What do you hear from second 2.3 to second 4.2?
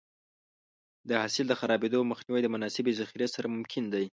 د مناسبې ذخیرې سره ممکن دی.